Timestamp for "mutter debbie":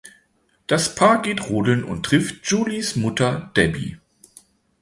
2.95-3.99